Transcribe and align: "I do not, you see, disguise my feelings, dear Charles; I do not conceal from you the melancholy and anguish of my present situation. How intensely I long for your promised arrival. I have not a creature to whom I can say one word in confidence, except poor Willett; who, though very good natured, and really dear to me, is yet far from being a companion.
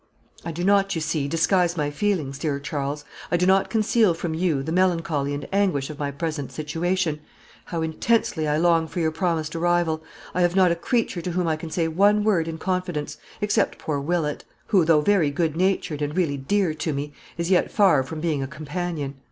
"I 0.43 0.51
do 0.51 0.63
not, 0.63 0.95
you 0.95 0.99
see, 0.99 1.27
disguise 1.27 1.77
my 1.77 1.91
feelings, 1.91 2.39
dear 2.39 2.59
Charles; 2.59 3.05
I 3.31 3.37
do 3.37 3.45
not 3.45 3.69
conceal 3.69 4.15
from 4.15 4.33
you 4.33 4.63
the 4.63 4.71
melancholy 4.71 5.31
and 5.35 5.47
anguish 5.53 5.91
of 5.91 5.99
my 5.99 6.09
present 6.09 6.51
situation. 6.51 7.19
How 7.65 7.83
intensely 7.83 8.47
I 8.47 8.57
long 8.57 8.87
for 8.87 8.99
your 8.99 9.11
promised 9.11 9.55
arrival. 9.55 10.01
I 10.33 10.41
have 10.41 10.55
not 10.55 10.71
a 10.71 10.75
creature 10.75 11.21
to 11.21 11.31
whom 11.33 11.47
I 11.47 11.55
can 11.55 11.69
say 11.69 11.87
one 11.87 12.23
word 12.23 12.47
in 12.47 12.57
confidence, 12.57 13.17
except 13.41 13.77
poor 13.77 13.99
Willett; 13.99 14.43
who, 14.69 14.85
though 14.85 15.01
very 15.01 15.29
good 15.29 15.55
natured, 15.55 16.01
and 16.01 16.17
really 16.17 16.35
dear 16.37 16.73
to 16.73 16.93
me, 16.93 17.13
is 17.37 17.51
yet 17.51 17.69
far 17.69 18.01
from 18.01 18.19
being 18.21 18.41
a 18.41 18.47
companion. 18.47 19.19